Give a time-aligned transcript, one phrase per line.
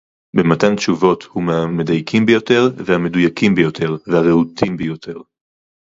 [0.35, 5.17] במתן תשובות הוא מהמדייקים ביותר והמדויקים ביותר והרהוטים ביותר